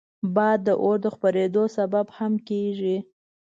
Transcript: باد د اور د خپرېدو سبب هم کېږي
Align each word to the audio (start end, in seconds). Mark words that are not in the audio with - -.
باد 0.35 0.59
د 0.67 0.69
اور 0.83 0.97
د 1.03 1.05
خپرېدو 1.15 1.63
سبب 1.77 2.05
هم 2.17 2.33
کېږي 2.47 2.97